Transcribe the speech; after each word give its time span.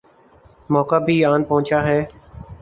موقع 0.69 0.99
بھی 1.05 1.15
آن 1.25 1.41
پہنچا 1.49 1.79
ہے۔ 1.87 1.99